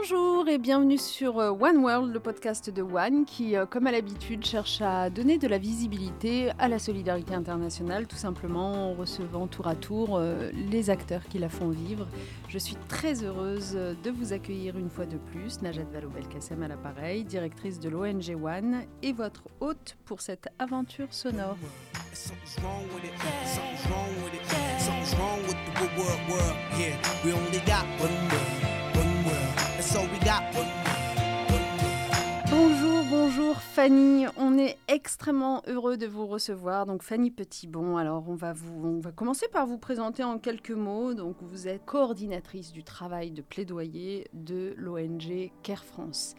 [0.00, 3.92] Bonjour et bienvenue sur euh, One World, le podcast de One qui, euh, comme à
[3.92, 9.46] l'habitude, cherche à donner de la visibilité à la solidarité internationale, tout simplement en recevant
[9.46, 12.06] tour à tour euh, les acteurs qui la font vivre.
[12.48, 17.24] Je suis très heureuse de vous accueillir une fois de plus, Najat Vallaud-Belkacem à l'appareil,
[17.24, 21.58] directrice de l'ONG One et votre hôte pour cette aventure sonore.
[32.50, 36.86] Bonjour, bonjour Fanny, on est extrêmement heureux de vous recevoir.
[36.86, 41.14] Donc Fanny Petitbon, alors on va, vous, commencer par vous présenter en quelques mots.
[41.14, 46.36] Donc vous êtes coordinatrice du travail de plaidoyer de l'ONG Care France.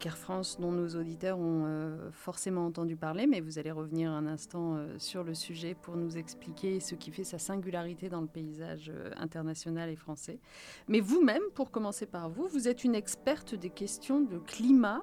[0.00, 4.26] Care France, dont nos auditeurs ont euh, forcément entendu parler, mais vous allez revenir un
[4.26, 8.26] instant euh, sur le sujet pour nous expliquer ce qui fait sa singularité dans le
[8.26, 10.40] paysage euh, international et français.
[10.88, 15.02] Mais vous-même, pour commencer par vous, vous êtes une experte des questions de climat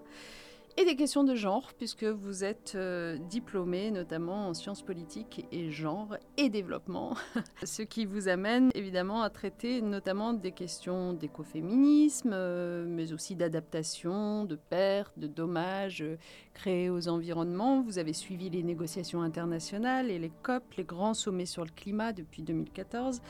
[0.80, 5.72] et des questions de genre, puisque vous êtes euh, diplômé notamment en sciences politiques et
[5.72, 7.16] genre et développement,
[7.64, 14.45] ce qui vous amène évidemment à traiter notamment des questions d'écoféminisme, euh, mais aussi d'adaptation,
[14.45, 16.17] de pertes, de dommages euh,
[16.53, 17.81] créés aux environnements.
[17.81, 22.14] Vous avez suivi les négociations internationales et les COP, les grands sommets sur le climat
[22.14, 23.22] depuis 2014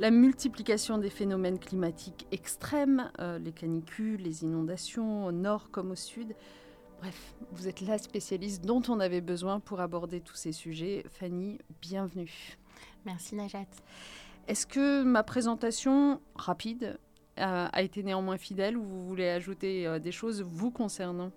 [0.00, 6.34] la multiplication des phénomènes climatiques extrêmes, les canicules, les inondations au nord comme au sud.
[7.04, 11.04] Bref, vous êtes la spécialiste dont on avait besoin pour aborder tous ces sujets.
[11.10, 12.56] Fanny, bienvenue.
[13.04, 13.66] Merci Najat.
[14.48, 16.98] Est-ce que ma présentation rapide
[17.38, 21.30] euh, a été néanmoins fidèle ou vous voulez ajouter euh, des choses vous concernant?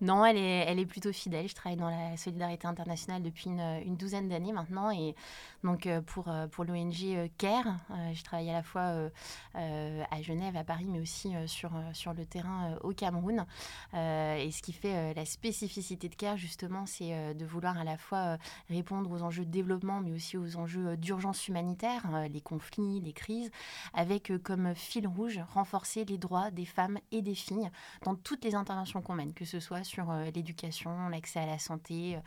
[0.00, 1.48] Non, elle est, elle est plutôt fidèle.
[1.48, 4.90] Je travaille dans la solidarité internationale depuis une, douzaine d'années maintenant.
[4.90, 5.14] Et
[5.62, 7.76] donc, euh, pour, euh, pour l'ONG euh, CARE,
[8.12, 9.10] je travaille à la fois
[9.54, 13.46] à Genève, à Paris, mais aussi sur, sur le terrain au Cameroun.
[13.92, 18.38] et ce qui fait la spécificité de CARE, justement, c'est de vouloir à la fois
[18.68, 23.50] répondre aux enjeux de développement, mais aussi aux enjeux d'urgence humanitaire, les conflits, les crises,
[23.92, 27.70] avec comme fil rouge renforcer les droits des femmes et des filles
[28.02, 31.58] dans toutes les interventions qu'on mène, que ce soit sur euh, l'éducation, l'accès à la
[31.58, 32.18] santé,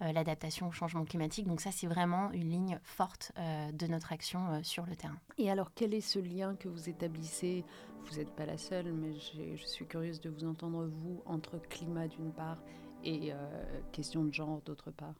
[0.00, 1.46] euh, l'adaptation au changement climatique.
[1.46, 5.18] Donc ça, c'est vraiment une ligne forte euh, de notre action sur le terrain.
[5.38, 7.64] Et alors, quel est ce lien que vous établissez?
[8.04, 12.06] Vous n'êtes pas la seule, mais je suis curieuse de vous entendre, vous, entre climat
[12.06, 12.58] d'une part
[13.02, 13.32] et
[13.92, 15.14] question de genre d'autre part.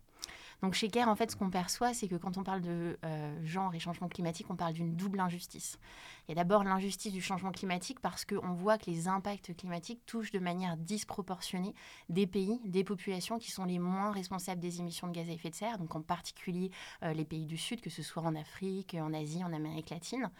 [0.64, 2.98] Donc chez CARE, en fait, ce qu'on perçoit, c'est que quand on parle de
[3.44, 5.78] genre et changement climatique, on parle d'une double injustice.
[6.26, 10.00] Il y a d'abord l'injustice du changement climatique parce qu'on voit que les impacts climatiques
[10.06, 11.74] touchent de manière disproportionnée
[12.08, 15.50] des pays, des populations qui sont les moins responsables des émissions de gaz à effet
[15.50, 16.70] de serre, donc en particulier
[17.02, 20.30] euh, les pays du Sud, que ce soit en Afrique, en Asie, en Amérique latine,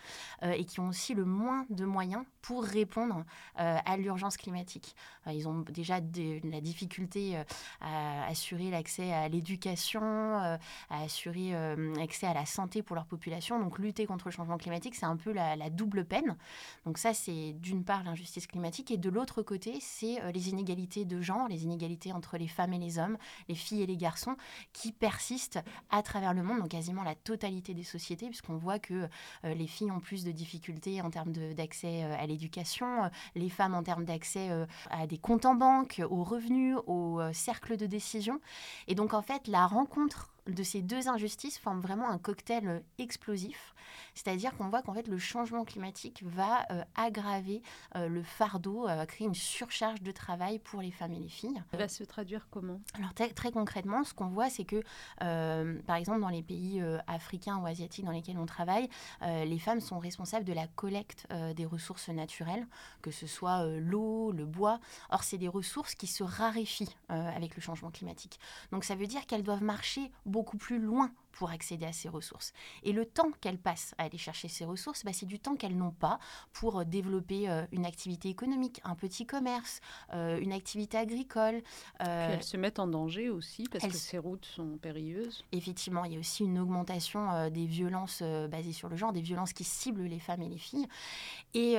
[0.42, 3.24] euh, et qui ont aussi le moins de moyens pour répondre
[3.60, 4.94] euh, à l'urgence climatique.
[5.26, 7.42] ils ont déjà de, la difficulté
[7.80, 10.58] à assurer l'accès à l'éducation, à
[10.90, 11.52] assurer
[11.96, 13.58] l'accès à la santé pour leur population.
[13.58, 16.36] Donc lutter contre le changement climatique, c'est un peu la, double peine.
[16.84, 21.04] Donc ça, c'est d'une part l'injustice climatique et de l'autre côté, c'est euh, les inégalités
[21.04, 23.16] de genre, les inégalités entre les femmes et les hommes,
[23.48, 24.36] les filles et les garçons,
[24.72, 25.60] qui persistent
[25.90, 29.08] à travers le monde, donc quasiment la totalité des sociétés, puisqu'on voit que
[29.44, 33.74] euh, les filles ont plus de difficultés en termes d'accès euh, à l'éducation, les femmes
[33.74, 34.50] en termes d'accès
[34.90, 38.40] à des comptes en banque, aux revenus, aux cercles de décision.
[38.88, 42.68] Et donc en fait, la rencontre contre de ces deux injustices forment vraiment un cocktail
[42.68, 43.74] euh, explosif.
[44.14, 47.62] C'est-à-dire qu'on voit qu'en fait le changement climatique va euh, aggraver
[47.96, 51.62] euh, le fardeau, va créer une surcharge de travail pour les femmes et les filles.
[51.70, 52.80] Ça va se traduire comment?
[52.94, 54.82] Alors très concrètement, ce qu'on voit, c'est que
[55.18, 58.88] par exemple dans les pays africains ou asiatiques dans lesquels on travaille,
[59.22, 61.26] les femmes sont responsables de la collecte
[61.56, 62.66] des ressources naturelles,
[63.02, 64.80] que ce soit l'eau, le bois.
[65.10, 68.38] Or, c'est des ressources qui se raréfient avec le changement climatique.
[68.72, 72.52] Donc ça veut dire qu'elles doivent marcher beaucoup plus loin pour accéder à ces ressources.
[72.84, 75.76] Et le temps qu'elles passent à aller chercher ces ressources, bah, c'est du temps qu'elles
[75.76, 76.18] n'ont pas
[76.52, 79.80] pour euh, développer euh, une activité économique, un petit commerce,
[80.12, 81.62] euh, une activité agricole.
[81.98, 85.44] elles se mettent en danger aussi parce que ces routes sont périlleuses.
[85.52, 89.52] Effectivement, il y a aussi une augmentation des violences basées sur le genre, des violences
[89.52, 90.86] qui ciblent les femmes et les filles.
[91.54, 91.76] Et,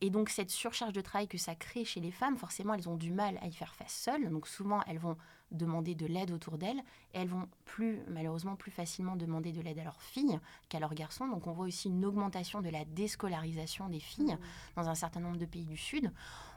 [0.00, 2.96] et donc cette surcharge de travail que ça crée chez les femmes, forcément, elles ont
[2.96, 4.28] du mal à y faire face seules.
[4.30, 5.16] Donc souvent, elles vont
[5.50, 6.78] demander de l'aide autour d'elles
[7.14, 10.38] et elles vont plus, malheureusement, plus facilement demander de l'aide à leurs filles
[10.70, 11.28] qu'à leurs garçons.
[11.28, 14.38] Donc on voit aussi une augmentation de la déscolarisation des filles mmh.
[14.76, 16.10] dans un certain nombre de pays du Sud.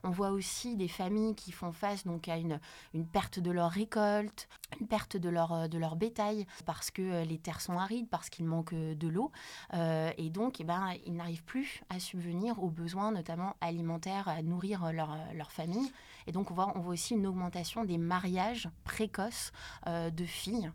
[0.06, 2.62] On voit aussi des familles qui font face donc à une,
[2.94, 4.48] une perte de leur récolte,
[4.80, 8.08] une perte de leur, euh, de leur bétail parce que euh, les terres sont arides,
[8.10, 9.32] parce qu'il manque euh, de l'eau.
[9.74, 14.94] et donc, eh ben, ils n'arrivent plus à subvenir aux besoins, notamment alimentaires, à nourrir
[14.94, 15.92] leur, leur famille.
[16.28, 19.52] Et donc, on voit, on voit aussi une augmentation des mariages précoces
[19.86, 20.72] de filles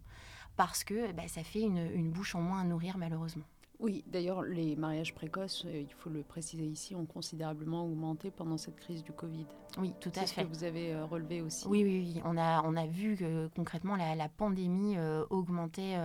[0.59, 3.45] parce que bah, ça fait une, une bouche en moins à nourrir, malheureusement.
[3.81, 8.59] Oui, d'ailleurs, les mariages précoces, euh, il faut le préciser ici, ont considérablement augmenté pendant
[8.59, 9.47] cette crise du Covid.
[9.79, 10.27] Oui, tout à fait.
[10.27, 11.65] C'est ce que vous avez euh, relevé aussi.
[11.69, 12.23] Oui, oui, oui.
[12.25, 15.97] On a, on a vu que concrètement, la, pandémie euh, augmentait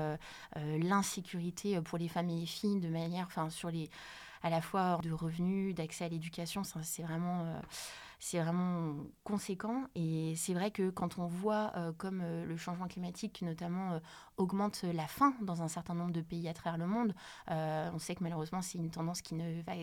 [0.55, 3.89] l'insécurité pour les familles et les filles de manière, enfin, sur les,
[4.43, 6.61] à la fois de revenus, d'accès à l'éducation.
[6.63, 7.59] C'est vraiment
[8.25, 9.83] c'est vraiment conséquent.
[9.95, 13.99] Et c'est vrai que quand on voit comme le changement climatique, notamment
[14.37, 17.13] augmente la faim dans un certain nombre de pays à travers le monde.
[17.51, 19.73] Euh, on sait que malheureusement, c'est une tendance qui ne va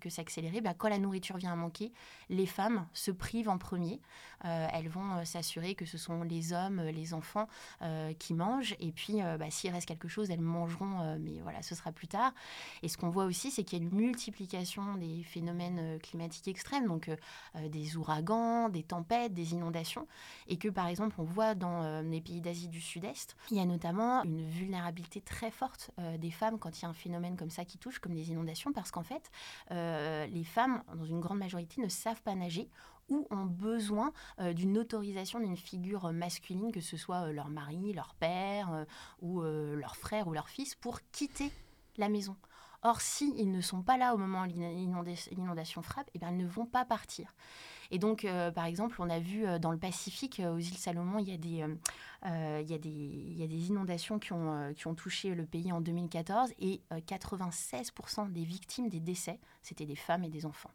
[0.00, 0.60] que s'accélérer.
[0.60, 1.92] Bah, quand la nourriture vient à manquer,
[2.28, 4.00] les femmes se privent en premier.
[4.44, 7.48] Euh, elles vont euh, s'assurer que ce sont les hommes, les enfants
[8.18, 8.74] qui mangent.
[8.80, 12.32] Et puis, bah, s'il reste quelque chose, elles mangeront, mais voilà, ce sera plus tard.
[12.82, 16.86] Et ce qu'on voit aussi, c'est qu'il y a une multiplication des phénomènes climatiques extrêmes,
[16.86, 17.10] donc
[17.54, 20.06] des ouragans, des tempêtes, des inondations.
[20.48, 23.66] Et que, par exemple, on voit dans les pays d'Asie du Sud-Est, il y a
[23.66, 27.50] notamment une vulnérabilité très forte euh, des femmes quand il y a un phénomène comme
[27.50, 29.30] ça qui touche, comme les inondations, parce qu'en fait,
[29.70, 32.68] euh, les femmes, dans une grande majorité, ne savent pas nager
[33.10, 38.14] ou ont besoin euh, d'une autorisation d'une figure masculine, que ce soit leur mari, leur
[38.14, 38.86] père,
[39.20, 41.50] ou leur frère ou leur fils, pour quitter
[41.96, 42.36] la maison.
[42.82, 46.46] Or, s'ils ne sont pas là au moment où l'inondation frappe, eh bien, ils ne
[46.46, 47.34] vont pas partir.
[47.90, 50.76] Et donc, euh, par exemple, on a vu euh, dans le Pacifique, euh, aux îles
[50.76, 56.52] Salomon, il y a des, inondations qui ont, qui ont touché le pays en 2014
[56.58, 60.70] et 96% des victimes des décès, c'était des femmes et des enfants.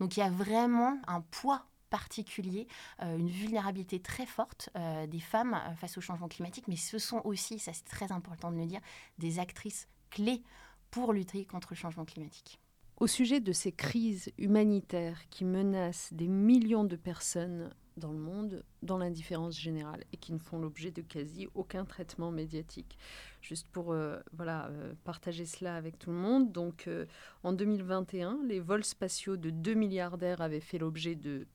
[0.00, 2.66] Donc il y a vraiment un poids particulier,
[3.00, 4.68] une vulnérabilité très forte
[5.08, 8.56] des femmes face au changement climatique, mais ce sont aussi, ça c'est très important de
[8.56, 8.80] le dire,
[9.18, 10.42] des actrices clés
[10.90, 12.60] pour lutter contre le changement climatique.
[12.98, 18.64] Au sujet de ces crises humanitaires qui menacent des millions de personnes dans le monde,
[18.82, 22.96] dans l'indifférence générale, et qui ne font l'objet de quasi aucun traitement médiatique.
[23.40, 27.06] Juste pour euh, voilà, euh, partager cela avec tout le monde, donc euh,
[27.42, 31.46] en 2021, les vols spatiaux de deux milliardaires avaient fait l'objet de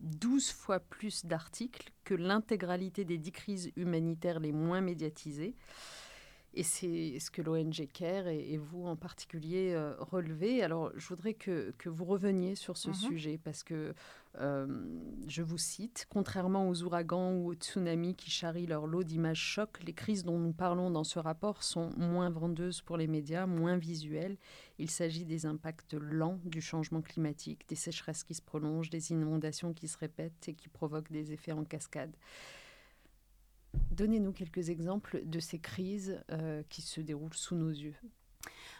[0.00, 5.54] 12 fois plus d'articles que l'intégralité des dix crises humanitaires les moins médiatisées.
[6.58, 10.62] Et c'est ce que l'ONG CARE et, vous en particulier euh, relevez.
[10.62, 12.94] Alors, je voudrais que, que vous reveniez sur ce mhm.
[12.94, 13.94] sujet parce que,
[14.38, 14.66] euh,
[15.26, 19.82] je vous cite, contrairement aux ouragans ou aux tsunamis qui charrient leur lot d'images chocs,
[19.84, 23.76] les crises dont nous parlons dans ce rapport sont moins vendeuses pour les médias, moins
[23.76, 24.38] visuelles.
[24.78, 29.74] Il s'agit des impacts lents du changement climatique, des sécheresses qui se prolongent, des inondations
[29.74, 32.16] qui se répètent et qui provoquent des effets en cascade.
[33.90, 37.94] Donnez-nous quelques exemples de ces crises euh, qui se déroulent sous nos yeux.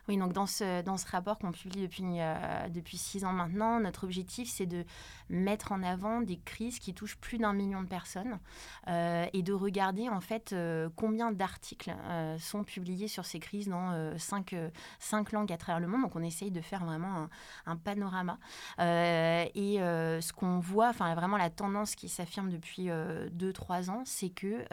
[0.08, 3.80] Oui, donc dans ce, dans ce rapport qu'on publie depuis, euh, depuis six ans maintenant,
[3.80, 4.84] notre objectif, c'est de
[5.28, 8.38] mettre en avant des crises qui touchent plus d'un million de personnes
[8.86, 11.94] euh, et de regarder en fait euh, combien d'articles
[12.38, 14.54] sont publiés sur ces crises dans cinq,
[14.98, 16.02] cinq, langues à travers le monde.
[16.02, 17.28] Donc on essaye de faire vraiment
[17.66, 18.38] un, panorama.
[18.78, 22.88] et ce qu'on voit, enfin vraiment la tendance qui s'affirme depuis
[23.32, 24.66] deux, trois ans, c'est qu'il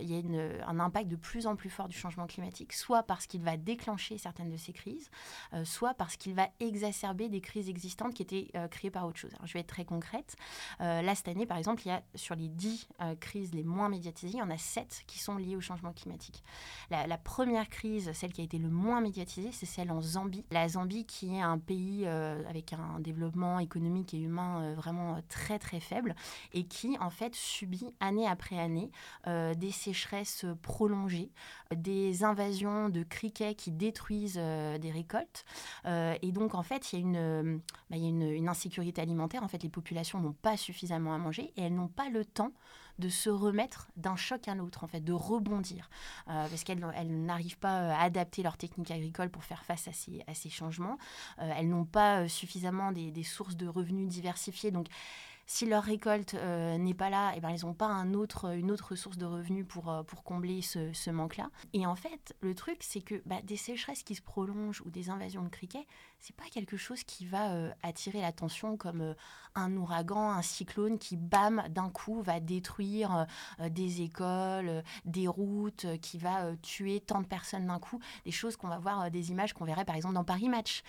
[0.00, 3.26] il y a un impact de plus en plus fort du changement climatique, soit parce
[3.26, 5.10] qu'il va déclencher certaines de ces crises,
[5.54, 9.18] euh, soit parce qu'il va exacerber des crises existantes qui étaient euh, créées par autre
[9.18, 9.32] chose.
[9.44, 10.36] Je vais être très concrète.
[10.80, 12.88] Euh, là, cette année, par exemple, il y a sur les dix
[13.20, 16.42] crises les moins médiatisées, il y en a sept qui sont liées au changement climatique.
[16.90, 20.44] La, première crise, celle qui a été le moins médiatisée, c'est celle en Zambie.
[20.50, 25.80] La Zambie qui est un pays avec un développement économique et humain vraiment très très
[25.80, 26.14] faible
[26.52, 28.90] et qui en fait subit année après année
[29.26, 31.30] des sécheresses prolongées,
[31.74, 35.44] des invasions de criquets qui détruisent euh, des récoltes.
[35.86, 37.58] Euh, et donc, en fait, il y a, une, euh,
[37.90, 39.42] bah, y a une, insécurité alimentaire.
[39.42, 42.52] En fait, les populations n'ont pas suffisamment à manger et elles n'ont pas le temps
[42.98, 45.88] de se remettre d'un choc à l'autre, en fait, de rebondir,
[46.26, 50.22] parce qu'elles elles, n'arrivent pas à adapter leur technique agricole pour faire face à ces,
[50.26, 50.98] à ces changements.
[51.38, 54.70] elles n'ont pas suffisamment des, des, sources de revenus diversifiées.
[54.70, 54.88] Donc,
[55.46, 58.94] si leur récolte euh, n'est pas là, et eh ben, ils n'ont pas une autre
[58.94, 61.50] source de revenus pour, euh, combler ce, ce manque-là.
[61.72, 65.10] Et en fait, le truc, c'est que bah, des sécheresses qui se prolongent ou des
[65.10, 65.86] invasions de criquets,
[66.22, 69.16] c'est pas quelque chose qui va euh, attirer l'attention comme
[69.56, 73.26] un ouragan, un cyclone qui, bam, d'un coup, va détruire
[73.58, 77.98] des écoles, des routes, qui va tuer tant de personnes d'un coup.
[78.24, 80.82] Des choses qu'on va voir, des images qu'on verrait par exemple dans Paris Match,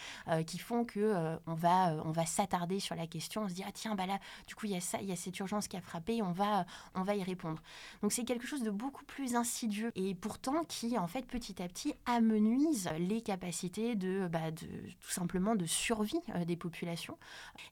[0.48, 3.72] qui font que on va, on va s'attarder sur la question, on se dit, ah
[3.74, 5.76] tiens, bah là, du coup, il y a ça, il y a cette urgence qui
[5.76, 7.62] a frappé, on va, on va y répondre.
[8.02, 11.68] Donc c'est quelque chose de beaucoup plus insidieux et pourtant qui, en fait, petit à
[11.68, 14.68] petit, amenuise les capacités de, bah, de
[15.02, 17.18] tout simplement de survie euh, des populations.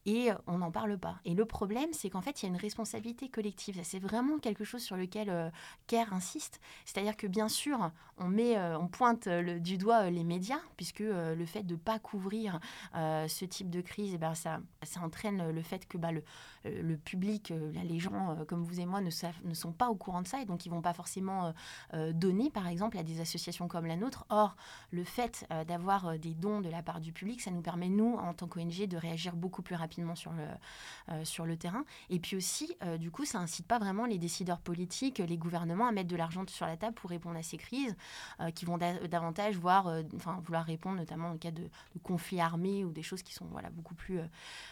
[0.05, 1.20] Et euh, on n'en parle pas.
[1.25, 3.79] Et le problème, c'est qu'en fait, il y a une responsabilité collective.
[3.84, 5.50] C'est vraiment quelque chose sur lequel euh,
[5.88, 6.60] CARE insiste.
[6.86, 11.63] C'est-à-dire que bien sûr, on met, on pointe du doigt les médias, puisque le fait
[11.63, 12.60] de ne pas couvrir
[12.93, 16.24] ce type de crise, eh ben, ça, ça entraîne le fait que bah, le,
[16.63, 17.51] le public,
[17.84, 19.10] les gens comme vous et moi ne,
[19.43, 21.53] ne sont pas au courant de ça et donc ils vont pas forcément
[21.93, 24.25] donner, par exemple, à des associations comme la nôtre.
[24.29, 24.55] Or,
[24.91, 28.34] le fait d'avoir des dons de la part du public, ça nous permet, nous, en
[28.34, 31.84] tant qu'ONG, de réagir beaucoup plus rapidement sur le, sur le terrain.
[32.10, 35.92] Et puis aussi, du coup, ça incite pas vraiment les décideurs politiques, les gouvernements à
[35.92, 37.96] mettre de l'argent sur la table pour répondre à ces crises,
[38.56, 43.24] qui vont davantage vouloir répondre, notamment en cas de, de, conflits armés ou des choses
[43.24, 44.20] qui sont voilà, beaucoup, plus,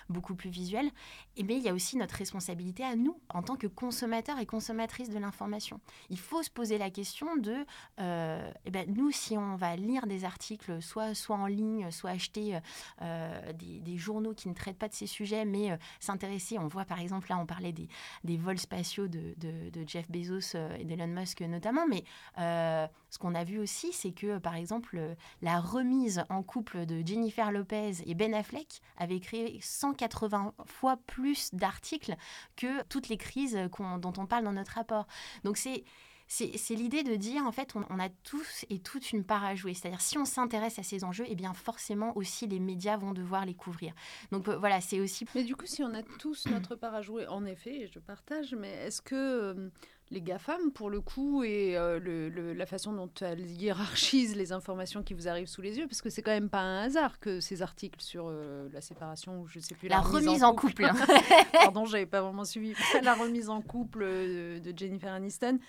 [0.10, 0.90] beaucoup plus visuelles.
[1.36, 4.46] Et bien, il y a aussi notre responsabilité à nous, en tant que consommateurs et
[4.46, 5.80] consommatrices de l'information.
[6.10, 7.66] Il faut se poser la question de,
[8.00, 12.12] euh, eh ben, nous, si on va lire des articles, soit, soit en ligne, soit
[12.12, 12.59] acheter
[13.02, 16.86] euh, des, journaux qui ne traitent pas de ces sujets, mais euh, s'intéresser, on voit
[16.86, 17.90] par exemple, là, on parlait des,
[18.24, 22.04] des vols spatiaux de, de, Jeff Bezos et d'Elon Musk notamment, mais
[22.38, 27.52] ce qu'on a vu aussi, c'est que, par exemple, la remise en couple de Jennifer
[27.52, 32.16] Lopez et Ben Affleck avait créé 180 fois plus d'articles article
[32.56, 33.58] que toutes les crises
[34.00, 35.08] dont on parle dans notre rapport.
[35.44, 35.84] Donc c'est
[36.32, 39.74] c'est l'idée de dire, en fait, on, a tous et toutes une part à jouer.
[39.74, 43.14] C'est-à-dire, si on s'intéresse à ces enjeux, et eh bien forcément aussi les médias vont
[43.14, 43.94] devoir les couvrir.
[44.32, 45.26] Donc euh, voilà, c'est aussi...
[45.34, 48.54] Mais du coup, si on a tous notre part à jouer, en effet, je partage,
[48.54, 49.16] mais est-ce que...
[49.16, 49.70] Euh,
[50.12, 55.04] les GAFAM, pour le coup, et euh, le, la façon dont elles hiérarchisent les informations
[55.04, 57.40] qui vous arrivent sous les yeux, parce que c'est quand même pas un hasard que
[57.40, 60.96] ces articles sur euh, la séparation, ou je sais plus, la, remise, en couple, hein.
[61.54, 65.60] pardon, j'avais pas vraiment suivi, la remise en couple de Jennifer Aniston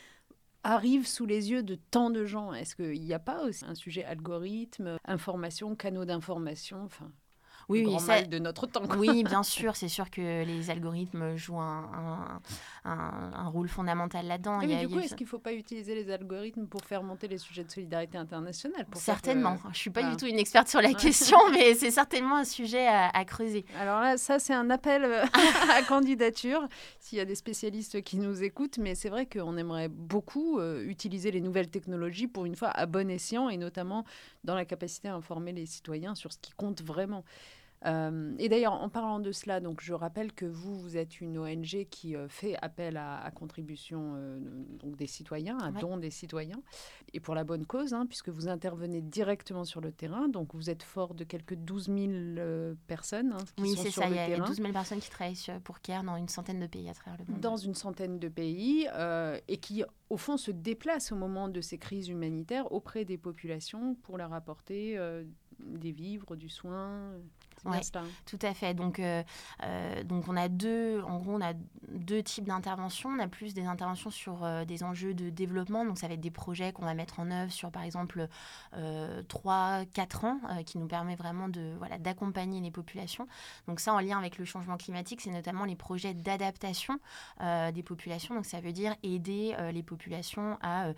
[0.63, 2.53] arrivent sous les yeux de tant de gens.
[2.53, 6.83] Est-ce qu'il n'y a pas aussi un sujet algorithme, information, canaux d'information?
[6.85, 7.11] Enfin,
[7.71, 8.83] oui, grand mal de notre temps.
[8.99, 12.41] Oui, bien sûr, c'est sûr que les algorithmes jouent un,
[12.85, 14.59] un, rôle fondamental là-dedans.
[14.59, 17.39] mais du coup, est-ce qu'il ne faut pas utiliser les algorithmes pour faire monter les
[17.39, 19.57] sujets de solidarité internationale Certainement.
[19.65, 22.45] Je ne suis pas du tout une experte sur la question, mais c'est certainement un
[22.45, 23.65] sujet à, creuser.
[23.79, 25.25] Alors là, ça, c'est un appel euh,
[25.77, 26.67] à candidature,
[26.99, 30.85] s'il y a des spécialistes qui nous écoutent, mais c'est vrai qu'on aimerait beaucoup euh,
[30.85, 34.05] utiliser les nouvelles technologies pour une fois à bon escient, et notamment
[34.45, 37.25] dans la capacité à informer les citoyens sur ce qui compte vraiment.
[37.87, 41.39] Euh, et d'ailleurs, en parlant de cela, donc je rappelle que vous, vous êtes une
[41.39, 44.39] ONG qui euh, fait appel à, contribution euh,
[44.81, 46.61] donc des citoyens, à don des citoyens,
[47.15, 50.29] et pour la bonne cause, hein, puisque vous intervenez directement sur le terrain.
[50.29, 53.63] Donc vous êtes fort de quelques 12 000 personnes hein, qui.
[53.63, 54.09] Oui, c'est ça.
[54.09, 55.31] Il y a 12 000 personnes qui travaillent
[55.65, 57.41] pour CARE dans une centaine de pays à travers le monde.
[57.41, 58.87] Dans une centaine de pays,
[59.49, 63.95] et qui, au fond, se déplacent au moment de ces crises humanitaires auprès des populations
[64.03, 64.99] pour leur apporter
[65.59, 67.13] des vivres, du soin.
[67.65, 67.79] Oui,
[68.27, 68.75] tout à fait.
[68.75, 69.23] Donc, euh,
[69.63, 71.53] euh, donc on a deux, en gros, on a
[71.89, 73.11] deux types d'interventions.
[73.11, 75.85] On a plus des interventions sur euh, des enjeux de développement.
[75.85, 78.29] Donc, ça va être des projets qu'on va mettre en œuvre sur, par exemple,
[78.75, 83.27] 3-4 ans, qui nous permet vraiment de voilà d'accompagner les populations.
[83.67, 86.99] Donc, ça, en lien avec le changement climatique, c'est notamment les projets d'adaptation
[87.41, 88.35] des populations.
[88.35, 90.93] Donc, ça veut dire aider les populations à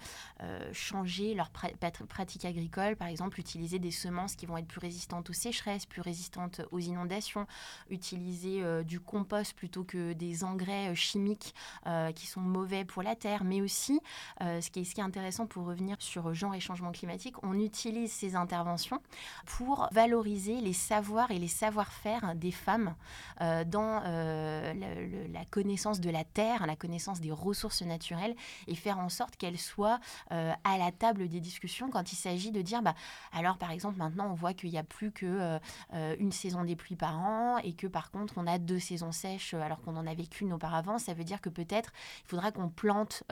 [0.73, 5.35] changer leurs pratiques agricoles, par exemple, utiliser des semences qui vont être plus résistantes aux
[5.35, 7.47] sécheresses, plus résistantes aux inondations,
[7.91, 11.55] utiliser euh, du compost plutôt que des engrais euh, chimiques
[11.87, 14.01] euh, qui sont mauvais pour la terre, mais aussi,
[14.41, 19.01] ce, qui est, intéressant pour revenir sur genre et changement climatique, on utilise ces interventions
[19.47, 22.95] pour valoriser les savoirs et les savoir-faire des femmes
[23.41, 28.35] dans la connaissance de la terre, la connaissance des ressources naturelles
[28.67, 29.99] et faire en sorte qu'elles soient
[30.31, 32.95] à la table des discussions quand il s'agit de dire, bah,
[33.33, 35.59] alors par exemple maintenant on voit qu'il n'y a plus que
[35.93, 36.33] une
[36.65, 39.97] des pluies par an et que par contre on a deux saisons sèches alors qu'on
[39.97, 41.93] en avait qu'une auparavant, ça veut dire que peut-être
[42.25, 43.23] il faudra qu'on plante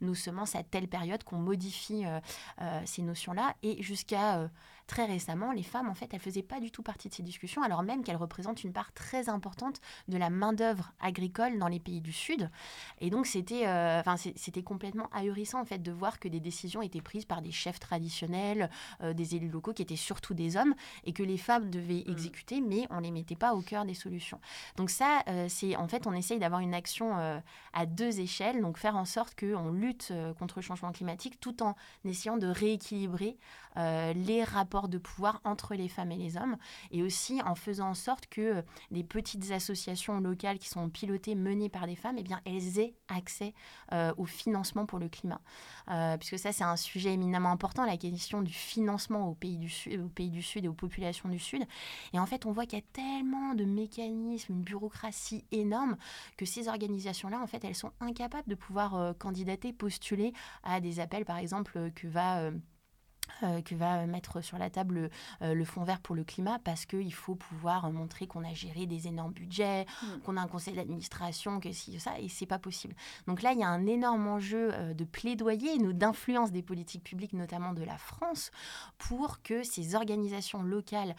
[0.00, 2.04] nos semences à telle période, qu'on modifie
[2.84, 3.54] ces notions-là.
[3.62, 4.48] Et jusqu'à
[4.86, 7.62] très récemment, les femmes, en fait, elles faisaient pas du tout partie de ces discussions,
[7.62, 12.00] alors même qu'elles représentent une part très importante de la main-d'œuvre agricole dans les pays
[12.00, 12.50] du Sud.
[13.00, 14.02] Et donc, c'était euh,
[14.36, 17.80] c'était complètement ahurissant, en fait, de voir que des décisions étaient prises par des chefs
[17.80, 18.70] traditionnels,
[19.02, 20.74] euh, des élus locaux qui étaient surtout des hommes,
[21.04, 22.10] et que les femmes devaient mmh.
[22.10, 24.40] exécuter, mais on les mettait pas au cœur des solutions.
[24.76, 27.14] Donc ça, euh, c'est en fait, on essaye d'avoir une action
[27.72, 31.74] à deux échelles, donc faire en sorte qu'on lutte contre le changement climatique tout en
[32.04, 33.36] essayant de rééquilibrer
[33.76, 36.56] les rapports de pouvoir entre les femmes et les hommes,
[36.90, 41.68] et aussi en faisant en sorte que les petites associations locales qui sont pilotées, menées
[41.68, 43.54] par des femmes, eh bien, elles aient accès
[43.92, 45.40] euh, au financement pour le climat.
[45.90, 49.68] Euh, puisque ça, c'est un sujet éminemment important, la question du financement aux pays du,
[49.68, 51.64] Sud, aux pays du Sud et aux populations du Sud.
[52.12, 55.96] Et en fait, on voit qu'il y a tellement de mécanismes, une bureaucratie énorme,
[56.36, 61.00] que ces organisations-là, en fait, elles sont incapables de pouvoir euh, candidater, postuler à des
[61.00, 62.50] appels, par exemple, que va...
[63.42, 65.10] Euh, que va mettre sur la table
[65.42, 68.86] euh, le Fonds vert pour le climat parce qu'il faut pouvoir montrer qu'on a géré
[68.86, 70.20] des énormes budgets, mm.
[70.24, 72.94] qu'on a un conseil d'administration, que si ça, et c'est pas possible.
[73.26, 77.32] Donc là, il y a un énorme enjeu euh, de plaidoyer, d'influence des politiques publiques,
[77.32, 78.50] notamment de la France,
[78.98, 81.14] pour que ces organisations locales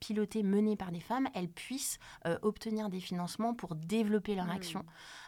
[0.00, 1.98] pilotées, menées par des femmes, elles puissent
[2.42, 4.50] obtenir des financements pour développer leur mm.
[4.50, 4.84] action.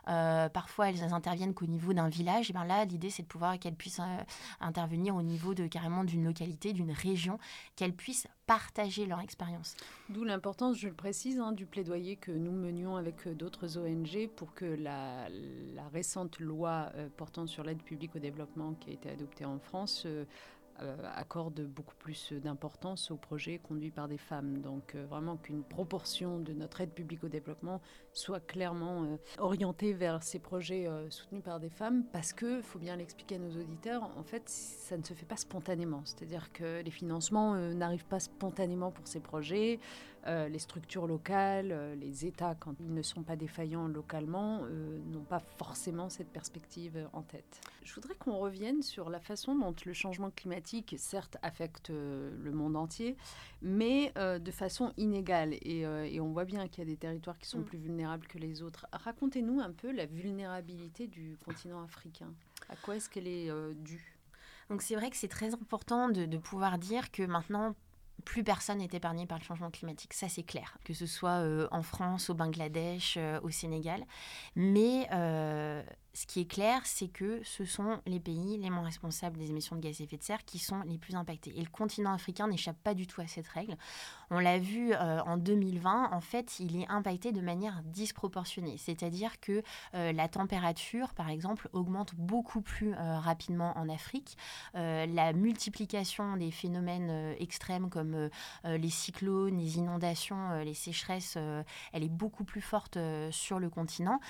[0.08, 2.50] Euh, parfois, elles interviennent qu'au niveau d'un village.
[2.50, 4.24] Et bien là, l'idée, c'est de pouvoir qu'elles puissent euh,
[4.60, 7.38] intervenir au niveau de carrément d'une localité, d'une région,
[7.76, 9.76] qu'elles puissent partager leur expérience.
[10.08, 14.28] D'où l'importance, je le précise, hein, du plaidoyer que nous menions avec euh, d'autres ONG
[14.34, 15.28] pour que la,
[15.92, 20.06] récente loi portant sur l'aide publique au développement qui a été adoptée en France
[21.14, 24.58] accorde beaucoup plus d'importance aux projets conduits par des femmes.
[24.58, 27.80] Donc euh, vraiment qu'une proportion de notre aide publique au développement
[28.12, 32.96] soit clairement euh, orientée vers ces projets soutenus par des femmes, parce que, faut bien
[32.96, 36.02] l'expliquer à nos auditeurs, en fait, ça ne se fait pas spontanément.
[36.04, 39.78] C'est-à-dire que les financements n'arrivent pas spontanément pour ces projets.
[40.26, 44.98] Euh, les structures locales, euh, les États, quand ils ne sont pas défaillants localement, euh,
[45.06, 47.60] n'ont pas forcément cette perspective en tête.
[47.82, 52.76] Je voudrais qu'on revienne sur la façon dont le changement climatique, certes, affecte le monde
[52.76, 53.16] entier,
[53.62, 55.54] mais de façon inégale.
[55.62, 55.86] Et,
[56.20, 57.64] on voit bien qu'il y a des territoires qui sont mm.
[57.64, 58.86] plus vulnérables que les autres.
[58.92, 62.30] Racontez-nous un peu la vulnérabilité du continent africain.
[62.68, 64.18] À quoi est-ce qu'elle est, due?
[64.68, 67.74] Donc c'est vrai que c'est très important de, pouvoir dire que maintenant,
[68.24, 71.68] plus personne n'est épargné par le changement climatique, ça c'est clair, que ce soit euh,
[71.70, 74.04] en France, au Bangladesh, euh, au Sénégal.
[74.56, 75.82] Mais euh,
[76.14, 79.76] ce qui est clair, c'est que ce sont les pays les moins responsables des émissions
[79.76, 81.52] de gaz à effet de serre qui sont les plus impactés.
[81.56, 83.76] Et le continent africain n'échappe pas du tout à cette règle.
[84.30, 88.76] On l'a vu euh, en 2020, en fait, il est impacté de manière disproportionnée.
[88.78, 89.62] C'est-à-dire que
[89.94, 94.36] euh, la température, par exemple, augmente beaucoup plus euh, rapidement en Afrique.
[94.74, 98.28] la multiplication des phénomènes extrêmes comme
[98.64, 101.36] les cyclones, les inondations, les sécheresses,
[101.92, 102.98] elle est beaucoup plus forte
[103.30, 104.20] sur le continent.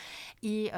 [0.42, 0.70] Et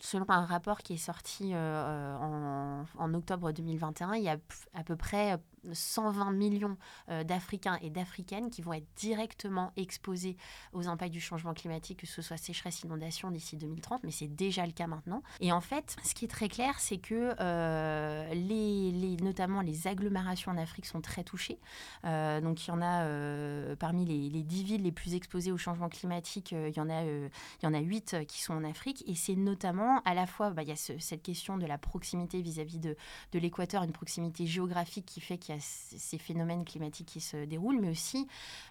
[0.00, 4.36] selon un rapport qui est sorti euh, en, en, octobre 2021, il y a
[4.74, 5.38] à peu près
[5.72, 6.76] 120 millions
[7.08, 10.36] euh, d'Africains et d'Africaines qui vont être directement exposés
[10.72, 14.66] aux impacts du changement climatique, que ce soit sécheresse, inondation d'ici 2030, mais c'est déjà
[14.66, 15.22] le cas maintenant.
[15.40, 20.52] Et en fait, ce qui est très clair, c'est que euh, les, notamment les agglomérations
[20.52, 21.58] en Afrique sont très touchées.
[22.04, 25.56] Euh, donc il y en a parmi les, les, 10 villes les plus exposées au
[25.56, 27.30] changement climatique, il, y en a, il
[27.62, 29.04] y en a 8 qui sont en Afrique.
[29.06, 32.42] Et c'est notamment à la fois, bah, il y a cette question de la proximité
[32.42, 32.96] vis-à-vis de,
[33.32, 37.44] de l'équateur, une proximité géographique qui fait qu'il y a ces phénomènes climatiques qui se
[37.44, 38.26] déroulent, mais aussi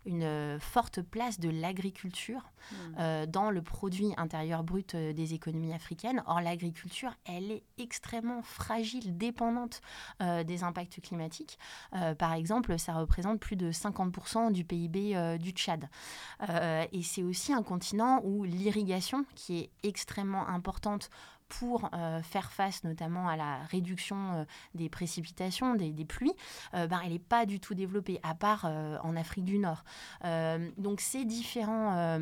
[0.06, 2.76] une euh, forte place de l'agriculture mmh.
[3.00, 6.24] euh, dans le produit intérieur brut euh, des économies africaines.
[6.28, 9.82] Or, l'agriculture, elle est extrêmement fragile, dépendante
[10.19, 11.58] des impacts climatiques.
[12.17, 15.89] par exemple, ça représente plus de 50% du PIB du Tchad.
[16.91, 21.10] et c'est aussi un continent où l'irrigation, qui est extrêmement importante
[21.60, 24.44] pour euh, faire face notamment à la réduction euh,
[24.76, 26.34] des précipitations, des, pluies,
[26.74, 29.84] euh, ben, elle n'est pas du tout développée, à part en Afrique du Nord.
[30.78, 32.18] donc ces différents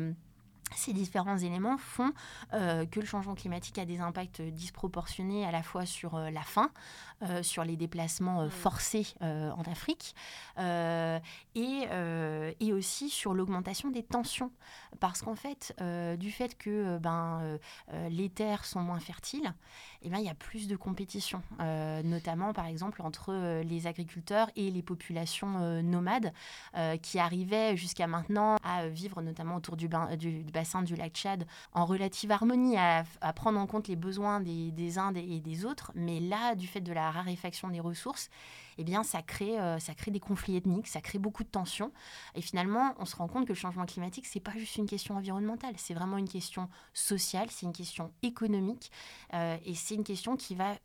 [0.76, 2.12] ces différents éléments font
[2.52, 6.42] euh, que le changement climatique a des impacts disproportionnés à la fois sur euh, la
[6.42, 6.70] faim,
[7.22, 10.14] euh, sur les déplacements forcés en Afrique
[11.54, 11.86] et,
[12.60, 14.50] et, aussi sur l'augmentation des tensions.
[15.00, 15.74] Parce qu'en fait,
[16.18, 17.58] du fait que ben,
[18.10, 19.54] les terres sont moins fertiles,
[20.02, 24.70] eh ben, il y a plus de compétition, notamment par exemple entre les agriculteurs et
[24.70, 26.32] les populations nomades
[27.02, 31.44] qui arrivaient jusqu'à maintenant à vivre notamment autour du, du, du bassin du lac Tchad
[31.72, 35.90] en relative harmonie, à, prendre en compte les besoins des, uns et des autres.
[35.96, 38.30] Mais là, du fait de la raréfaction des ressources,
[38.78, 41.92] eh bien, ça crée, euh, ça crée des conflits ethniques, ça crée beaucoup de tensions.
[42.36, 45.16] Et finalement, on se rend compte que le changement climatique, c'est pas juste une question
[45.16, 48.92] environnementale, c'est vraiment une question sociale, c'est une question économique,
[49.34, 50.76] euh, et c'est une question qui va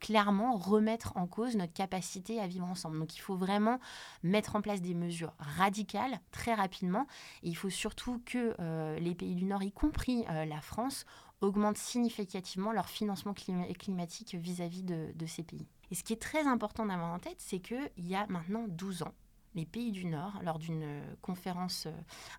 [0.00, 2.98] clairement remettre en cause notre capacité à vivre ensemble.
[2.98, 3.78] Donc il faut vraiment
[4.22, 7.06] mettre en place des mesures radicales très rapidement.
[7.42, 11.04] Et il faut surtout que euh, les pays du Nord, y compris euh, la France,
[11.40, 15.66] augmentent significativement leur financement climatique vis-à-vis de, de, ces pays.
[15.90, 19.02] Et ce qui est très important d'avoir en tête, c'est qu'il y a maintenant 12
[19.02, 19.12] ans,
[19.54, 21.86] les pays du Nord, lors d'une euh, conférence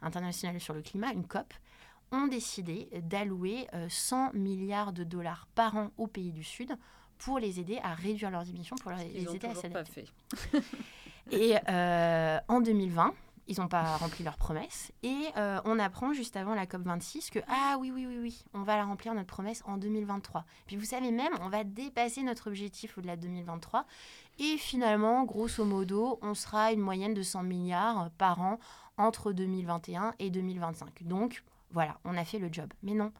[0.01, 1.53] internationale sur le climat, une COP,
[2.11, 6.77] ont décidé d'allouer 100 milliards de dollars par an aux pays du Sud
[7.17, 10.05] pour les aider à réduire leurs émissions, pour les aider à s'adapter.
[11.31, 13.13] Et euh, en 2020,
[13.47, 14.91] ils n'ont pas rempli leurs promesses.
[15.03, 18.63] Et euh, on apprend juste avant la COP26 que, ah oui, oui, oui, oui, on
[18.63, 20.45] va la remplir notre promesse en 2023.
[20.65, 23.85] Puis vous savez même, on va dépasser notre objectif au-delà de 2023.
[24.39, 28.59] Et finalement, grosso modo, on sera une moyenne de 100 milliards par an
[28.97, 31.03] entre 2021 et 2025.
[31.03, 32.71] Donc, voilà, on a fait le job.
[32.83, 33.11] Mais non,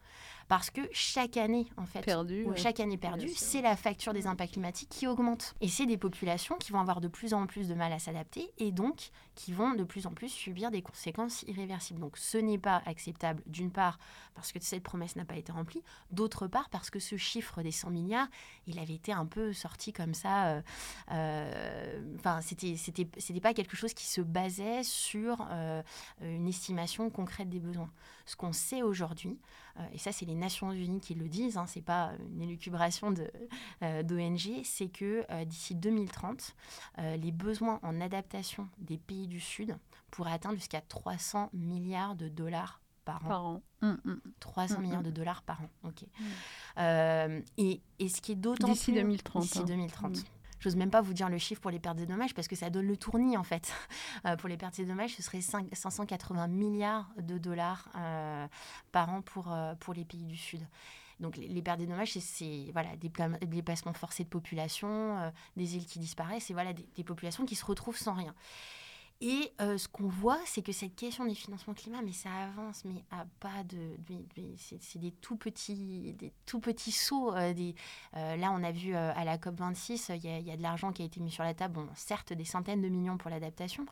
[0.48, 2.06] parce que chaque année, en fait,
[2.56, 5.56] chaque année perdue, c'est la facture des impacts climatiques qui augmente.
[5.62, 8.52] Et c'est des populations qui vont avoir de plus en plus de mal à s'adapter
[8.58, 12.00] et donc qui vont de plus en plus subir des conséquences irréversibles.
[12.00, 14.00] Donc ce n'est pas acceptable, d'une part,
[14.34, 17.72] parce que cette promesse n'a pas été remplie, d'autre part, parce que ce chiffre des
[17.72, 18.28] 100 milliards,
[18.68, 20.48] il avait été un peu sorti comme ça.
[20.48, 20.62] Euh,
[21.12, 25.82] euh, enfin, c'était, c'était, c'était pas quelque chose qui se basait sur euh,
[26.22, 27.92] une estimation concrète des besoins.
[28.26, 29.38] Ce qu'on sait aujourd'hui,
[29.92, 33.30] et ça, c'est les Nations Unies qui le disent, hein, c'est pas une élucubration de,
[34.04, 36.56] d'ONG, c'est que d'ici 2030,
[36.98, 39.78] les besoins en adaptation des pays du Sud
[40.12, 43.62] pourrait atteindre jusqu'à 300 milliards de dollars par an.
[44.40, 45.70] 300 milliards de dollars par an.
[45.84, 46.04] Ok.
[46.78, 49.44] Euh, et, et, ce qui est d'autant d'ici 2030.
[49.44, 50.26] D'ici 2030.
[50.66, 52.72] J'ose même pas vous dire le chiffre pour les pertes et dommages parce que ça
[52.72, 53.72] donne le tournis en fait.
[54.26, 58.48] Euh, pour les pertes et dommages, ce serait 5, 580 milliards de dollars euh,
[58.92, 60.62] par an pour, pour les pays du Sud.
[61.20, 63.10] Donc les, pertes et dommages, c'est voilà, des
[63.46, 67.98] déplacements forcés de population, des îles qui disparaissent, et voilà, des populations qui se retrouvent
[67.98, 68.34] sans rien.
[69.22, 72.84] Et euh, ce qu'on voit, c'est que cette question des financements climat, mais ça avance,
[72.84, 73.96] mais à pas de,
[74.58, 77.34] c'est des tout petits, des tout petits sauts.
[77.34, 77.54] Euh,
[78.18, 81.02] euh, là, on a vu à la COP 26, il y, a de l'argent qui
[81.02, 81.76] a été mis sur la table.
[81.76, 83.86] Bon, certes, des centaines de millions pour l'adaptation,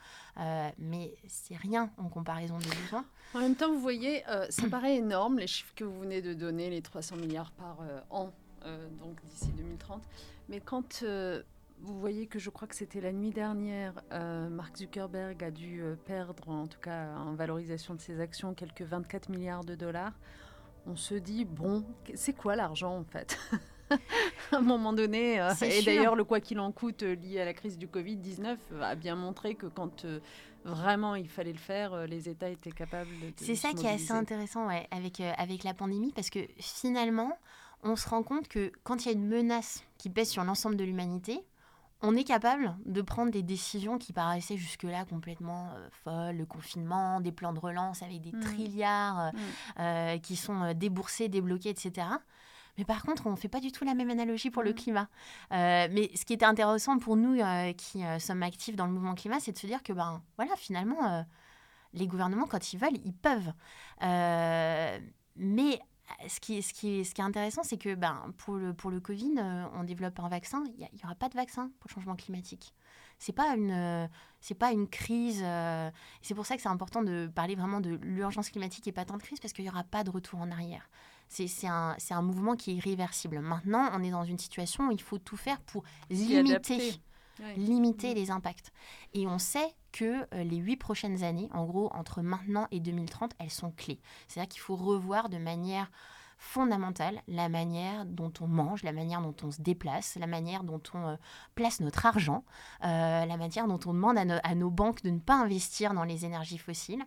[0.77, 3.05] mais c'est rien en comparaison des besoins.
[3.33, 6.69] En même temps, vous voyez, ça paraît énorme les chiffres que vous venez de donner,
[6.69, 7.77] les 300 milliards par
[8.09, 8.33] an,
[8.99, 10.03] donc d'ici 2030.
[10.49, 11.03] Mais quand
[11.83, 15.81] vous voyez que je crois que c'était la nuit dernière, euh, Mark Zuckerberg a dû
[15.81, 20.13] euh, perdre, en tout cas en valorisation de ses actions, quelques 24 milliards de dollars.
[20.87, 21.83] On se dit, bon,
[22.15, 23.37] c'est quoi l'argent en fait?
[24.51, 25.41] À un moment donné.
[25.41, 28.95] Euh, et d'ailleurs, le quoi qu'il en coûte lié à la crise du Covid-19 a
[28.95, 30.05] bien montré que quand
[30.63, 33.33] vraiment il fallait le faire, les États étaient capables de.
[33.35, 37.37] C'est ça qui est assez intéressant ouais, avec, avec la pandémie, parce que finalement,
[37.83, 40.77] on se rend compte que quand il y a une menace qui pèse sur l'ensemble
[40.77, 41.43] de l'humanité,
[42.03, 47.21] on est capable de prendre des décisions qui paraissaient jusque-là complètement euh, folles, le confinement,
[47.21, 48.39] des plans de relance avec des mmh.
[48.41, 49.37] trilliards euh, mmh.
[49.79, 52.07] euh, qui sont déboursés, débloqués, etc.
[52.77, 54.75] Mais par contre, on ne fait pas du tout la même analogie pour le mmh.
[54.75, 55.07] climat.
[55.51, 57.41] mais ce qui était intéressant pour nous
[57.77, 61.25] qui sommes actifs dans le mouvement climat, c'est de se dire que, ben, voilà, finalement,
[61.93, 63.53] les gouvernements, quand ils veulent, ils peuvent.
[65.35, 65.79] mais
[66.27, 68.99] ce qui, ce, qui, ce qui est intéressant, c'est que ben, pour, le, pour le
[68.99, 70.63] Covid, euh, on développe un vaccin.
[70.77, 72.73] Il n'y aura pas de vaccin pour le changement climatique.
[73.19, 74.09] Ce n'est pas, une,
[74.59, 75.41] pas une crise.
[75.43, 75.89] Euh,
[76.21, 79.17] c'est pour ça que c'est important de parler vraiment de l'urgence climatique et pas tant
[79.17, 80.89] de crise, parce qu'il n'y aura pas de retour en arrière.
[81.29, 83.39] C'est un, un mouvement qui est irréversible.
[83.39, 87.01] Maintenant, on est dans une situation où il faut tout faire pour limiter
[87.57, 88.15] limiter mm.
[88.15, 88.71] les impacts.
[89.13, 93.33] Et on sait que euh, les huit prochaines années, en gros, entre maintenant et 2030,
[93.39, 93.99] elles sont clés.
[94.27, 95.91] C'est-à-dire qu'il faut revoir de manière
[96.43, 100.82] fondamentale, la manière dont on mange, la manière dont on se déplace, la manière dont
[100.93, 101.15] on euh,
[101.56, 102.43] place notre argent,
[102.84, 106.25] euh, la manière dont on demande à, nos banques de ne pas investir dans les
[106.25, 107.03] énergies fossiles.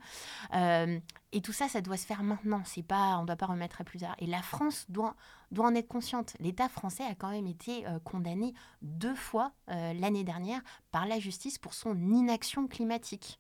[0.55, 0.99] Euh,
[1.33, 2.63] et tout ça, ça doit se faire maintenant.
[2.65, 4.17] C'est pas, on ne doit pas remettre à plus tard.
[4.19, 5.15] Et la France doit,
[5.51, 6.35] doit en être consciente.
[6.41, 11.75] L'État français a quand même été condamné deux fois l'année dernière par la justice pour
[11.75, 13.39] son inaction climatique.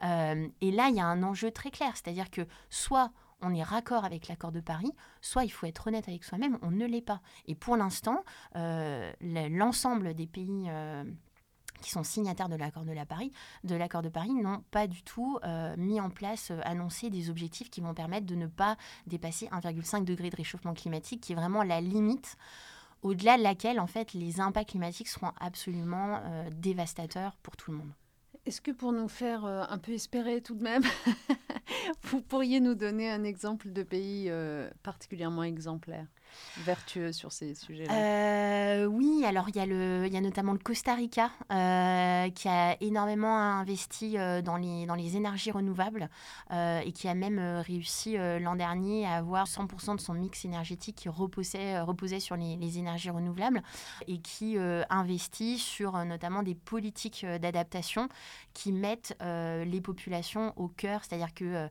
[0.00, 3.10] et là, il y a un enjeu très clair, c'est-à-dire que soit
[3.42, 6.70] on est raccord avec l'accord de Paris, soit il faut être honnête avec soi-même, on
[6.70, 7.20] ne l'est pas.
[7.46, 8.24] Et pour l'instant,
[8.56, 11.04] euh, l'ensemble des pays euh,
[11.82, 13.32] qui sont signataires de l'accord de, Paris,
[13.64, 17.80] de de Paris n'ont pas du tout euh, mis en place, annoncé des objectifs qui
[17.80, 21.80] vont permettre de ne pas dépasser 1,5 degré de réchauffement climatique, qui est vraiment la
[21.80, 22.36] limite
[23.02, 27.92] au-delà de laquelle en fait les impacts climatiques seront absolument dévastateurs pour tout le monde.
[28.46, 30.84] Est-ce que pour nous faire un peu espérer tout de même,
[32.02, 36.06] Vous pourriez nous donner un exemple de pays euh, particulièrement exemplaire?
[36.58, 40.94] Vertueux sur ces sujets-là euh, Oui, alors il y, a y a notamment le Costa
[40.94, 46.08] Rica euh, qui a énormément investi euh, dans, les, dans les énergies renouvelables
[46.50, 51.08] et qui a même réussi l'an dernier à avoir 100% de son mix énergétique qui
[51.08, 53.62] reposait, reposait sur les, énergies renouvelables
[54.06, 54.56] et qui
[54.90, 58.08] investit sur notamment des politiques d'adaptation
[58.54, 61.68] qui mettent les populations au cœur, c'est-à-dire que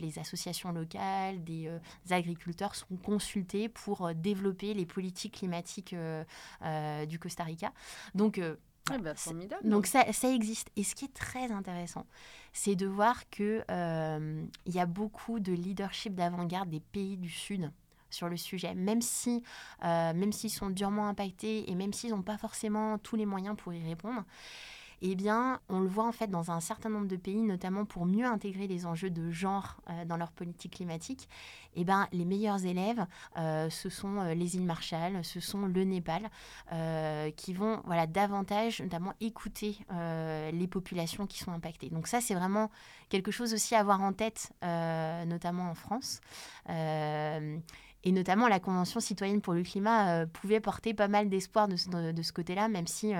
[0.00, 1.70] les associations locales, des
[2.10, 6.24] agriculteurs sont consultés pour euh, développer les politiques climatiques euh,
[6.64, 7.72] euh, du Costa Rica.
[8.14, 8.40] Donc,
[8.90, 9.12] ah bah,
[9.64, 10.70] donc ça, ça, existe.
[10.76, 12.06] Et ce qui est très intéressant,
[12.52, 17.70] c'est de voir qu'il il y a beaucoup de leadership d'avant-garde des pays du Sud
[18.10, 19.42] sur le sujet, même si
[19.82, 23.74] même s'ils sont durement impactés et même s'ils n'ont pas forcément tous les moyens pour
[23.74, 24.24] y répondre
[25.00, 28.04] eh bien, on le voit en fait dans un certain nombre de pays, notamment pour
[28.04, 31.28] mieux intégrer les enjeux de genre euh, dans leur politique climatique.
[31.76, 33.06] Eh ben, les meilleurs élèves,
[33.36, 36.28] euh, ce sont euh, les îles Marshall, ce sont le Népal,
[37.36, 41.90] qui vont voilà, davantage notamment écouter les populations qui sont impactées.
[41.90, 42.70] Donc ça, c'est vraiment
[43.08, 46.20] quelque chose aussi à avoir en tête, notamment en France.
[46.68, 52.22] Et notamment, la Convention citoyenne pour le climat pouvait porter pas mal d'espoir de, de,
[52.22, 53.12] ce côté-là, même si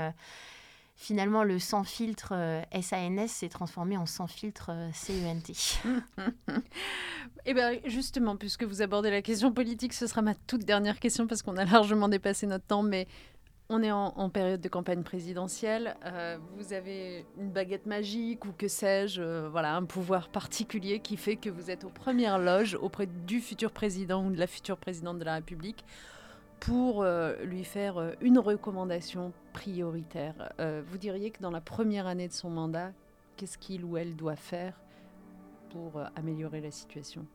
[0.99, 2.35] finalement, le sans filtre
[2.73, 5.81] SANS euh, s'est transformé en sans filtre euh, CENT.
[7.47, 11.27] Eh bien, justement, puisque vous abordez la question politique, ce sera ma toute dernière question
[11.27, 13.07] parce qu'on a largement dépassé notre temps, mais
[13.71, 15.97] on est en, période de campagne présidentielle.
[16.05, 21.37] Euh, vous avez une baguette magique ou que sais-je, voilà, un pouvoir particulier qui fait
[21.37, 25.19] que vous êtes aux premières loges auprès du futur président ou de la future présidente
[25.19, 25.85] de la République
[26.61, 30.53] pour euh, lui faire euh, une recommandation prioritaire.
[30.61, 32.93] Euh, vous diriez que dans la première année de son mandat,
[33.37, 34.81] qu'est-ce qu'il ou elle doit faire
[35.71, 37.27] pour améliorer la situation?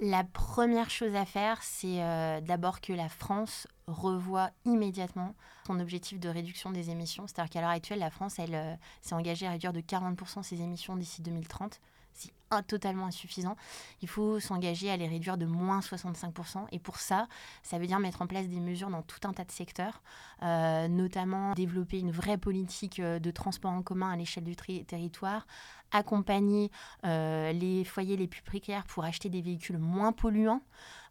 [0.00, 1.98] La première chose à faire, c'est
[2.42, 5.34] d'abord que la France revoie immédiatement
[5.66, 7.26] son objectif de réduction des émissions.
[7.26, 10.96] C'est-à-dire qu'à l'heure actuelle, la France, elle s'est engagée à réduire de 40% ses émissions
[10.96, 11.80] d'ici 2030
[12.14, 13.56] c'est totalement insuffisant.
[14.02, 16.66] Il faut s'engager à les réduire de moins 65%.
[16.72, 17.26] Et pour ça,
[17.62, 20.02] ça veut dire mettre en place des mesures dans tout un tas de secteurs,
[20.42, 25.46] euh, notamment développer une vraie politique euh, de transport en commun à l'échelle du territoire,
[25.92, 26.70] accompagner
[27.06, 30.60] euh, les foyers les plus précaires pour acheter des véhicules moins polluants.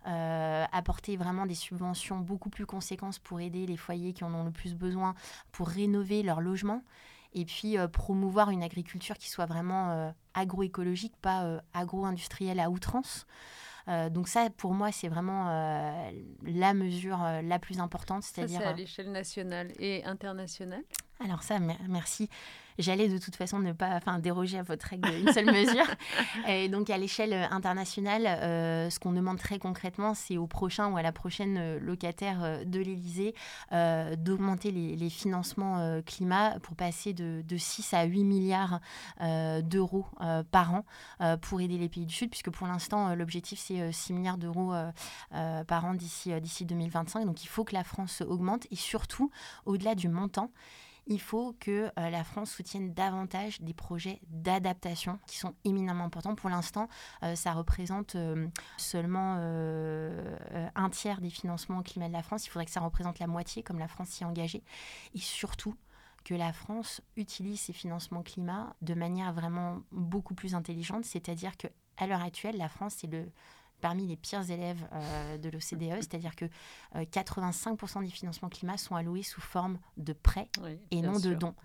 [0.03, 4.51] apporter vraiment des subventions beaucoup plus conséquentes pour aider les foyers qui en ont le
[4.51, 5.15] plus besoin
[5.51, 6.83] pour rénover leur logement
[7.33, 12.69] et puis euh, promouvoir une agriculture qui soit vraiment euh, agroécologique, pas euh, agro-industrielle à
[12.69, 13.25] outrance.
[14.11, 15.45] donc ça, pour moi, c'est vraiment
[16.43, 18.23] la mesure la plus importante.
[18.23, 20.83] C'est-à-dire à l'échelle nationale et internationale?
[21.19, 22.29] Alors ça, merci
[22.79, 25.85] j'allais de toute façon ne pas enfin, déroger à votre règle d'une seule mesure.
[26.47, 30.91] Et donc, à l'échelle euh, internationale, euh, ce qu'on demande très concrètement, c'est au prochain
[30.91, 33.33] ou à la prochaine euh, locataire de l'Élysée
[33.71, 38.79] d'augmenter les, financements climat pour passer de, de, 6 à 8 milliards
[39.63, 40.05] d'euros
[40.51, 40.85] par an
[41.41, 44.73] pour aider les pays du Sud, puisque pour l'instant, l'objectif, c'est 6 milliards d'euros
[45.67, 47.25] par an d'ici 2025.
[47.25, 49.31] Donc, il faut que la France augmente et surtout,
[49.65, 50.51] au-delà du montant,
[51.07, 56.35] il faut que euh, la France soutienne davantage des projets d'adaptation qui sont éminemment importants.
[56.35, 56.87] Pour l'instant,
[57.23, 59.35] euh, ça représente euh, seulement
[60.75, 62.45] un tiers des financements climat de la France.
[62.45, 64.63] Il faudrait que ça représente la moitié, comme la France s'y est engagée.
[65.13, 65.75] Et surtout,
[66.23, 71.67] que la France utilise ses financements climat de manière vraiment beaucoup plus intelligente, c'est-à-dire que
[71.97, 73.31] à l'heure actuelle, la France est le
[73.81, 74.87] parmi les pires élèves
[75.41, 76.45] de l'OCDE, c'est-à-dire que
[76.95, 80.49] 85% des financements climat sont alloués sous forme de prêts
[80.91, 81.55] et non de dons.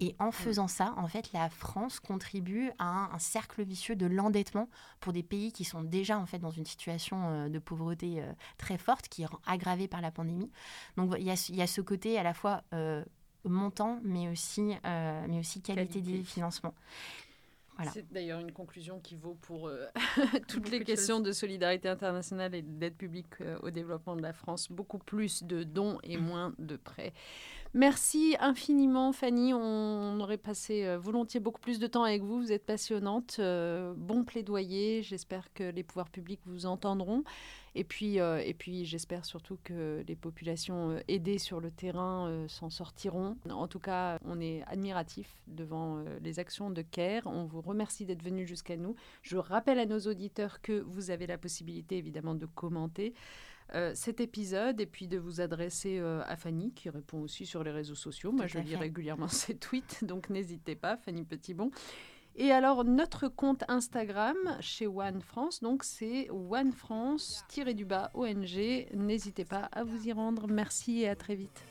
[0.00, 4.68] Et en faisant ça, en fait, la France contribue à un, cercle vicieux de l'endettement
[5.00, 8.22] pour des pays qui sont déjà en fait dans une situation de pauvreté
[8.58, 10.50] très forte, qui est aggravée par la pandémie.
[10.96, 12.62] Donc il y, y a, ce côté à la fois
[13.48, 16.74] montant, mais aussi, euh, mais aussi qualité, des financements.
[17.92, 19.86] C'est d'ailleurs une conclusion qui vaut pour euh,
[20.48, 24.70] toutes les questions de solidarité internationale et d'aide publique euh, au développement de la France.
[24.70, 26.20] Beaucoup plus de dons et mm.
[26.20, 27.12] moins de prêts.
[27.72, 29.52] Merci infiniment, Fanny.
[29.52, 32.40] On aurait passé volontiers beaucoup plus de temps avec vous.
[32.40, 33.40] Vous êtes passionnante.
[33.40, 35.02] bon plaidoyer.
[35.02, 37.24] J'espère que les pouvoirs publics vous entendront.
[37.76, 42.28] Et puis, euh, et puis j'espère surtout que les populations euh, aidées sur le terrain
[42.28, 43.36] euh, s'en sortiront.
[43.50, 47.26] En tout cas, on est admiratif devant les actions de CARE.
[47.26, 48.94] On vous remercie d'être venu jusqu'à nous.
[49.22, 53.14] Je rappelle à nos auditeurs que vous avez la possibilité évidemment de commenter.
[53.94, 57.94] cet épisode et puis de vous adresser à Fanny qui répond aussi sur les réseaux
[57.94, 58.30] sociaux.
[58.30, 61.70] Moi, je lis régulièrement ses tweets, donc n'hésitez pas, Fanny Petitbon.
[62.36, 67.44] Et alors, notre compte Instagram chez One France, donc c'est One France
[67.74, 68.88] du bas ONG.
[68.92, 70.48] N'hésitez pas à vous y rendre.
[70.48, 71.62] Merci et à très vite.